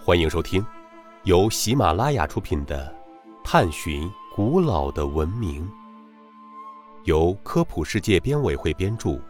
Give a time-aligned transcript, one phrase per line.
[0.00, 0.64] 欢迎收听
[1.24, 2.96] 由喜马拉雅出品的
[3.44, 5.68] 《探寻古老的文明》，
[7.04, 9.20] 由科普世界编委会编著，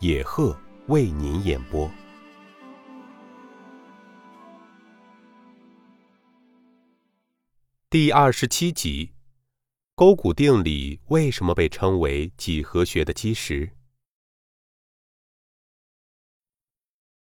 [0.00, 0.54] 野鹤
[0.88, 1.90] 为您演播。
[7.88, 9.12] 第二十七集：
[9.94, 13.70] 勾股定理为什么被称为几何学的基石？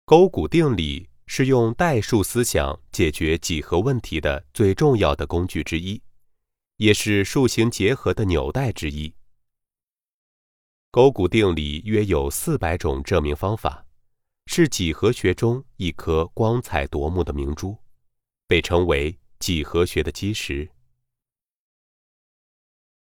[0.03, 6.01] 勾股定理是用代数思想解决几何问题的最重要的工具之一，
[6.77, 9.13] 也是数形结合的纽带之一。
[10.91, 13.85] 勾股定理约有四百种证明方法，
[14.45, 17.77] 是几何学中一颗光彩夺目的明珠，
[18.47, 20.69] 被称为几何学的基石。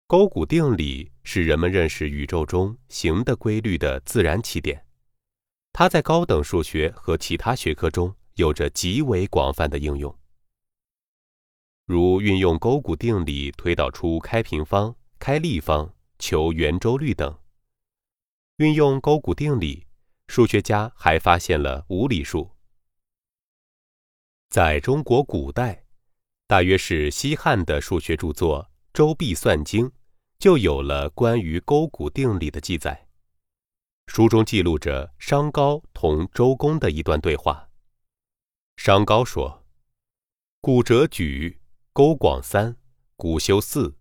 [0.06, 4.86] 勾股定理是人们认识宇宙中形的规律的自然起点。
[5.76, 10.16] 它在高等数学和其他学科中有着极为广泛的应用，
[11.84, 17.36] 如运用勾股定理推导出开平方、开立方、求圆周率等。
[18.58, 19.84] 运用勾股定理，
[20.28, 22.52] 数学家还发现了无理数。
[24.50, 25.86] 在中国古代，
[26.46, 28.62] 大约是西汉的数学著作
[28.92, 29.86] 《周必算经》
[30.38, 33.03] 就有了关于勾股定理的记载。
[34.06, 37.68] 书中记录着商高同周公的一段对话。
[38.76, 39.64] 商高说
[40.60, 41.60] ：“古者举，
[41.92, 42.76] 勾广三，
[43.16, 43.96] 古修四，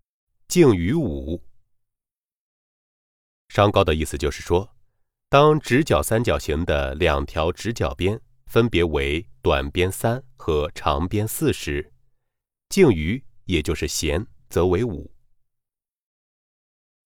[0.48, 1.44] 径于五。”
[3.50, 4.76] 商高的意思就是说，
[5.30, 11.94] 当直角三角形的两条直角边分别为短边三和长边四时，
[12.70, 15.12] 径于也就是弦则为五。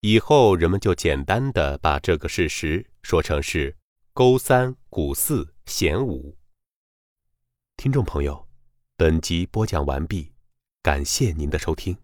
[0.01, 3.75] 以后人们就简单的把这个事实说成是
[4.13, 6.37] 勾三股四弦五。
[7.77, 8.47] 听众朋友，
[8.95, 10.31] 本集播讲完毕，
[10.83, 11.97] 感谢您的收听。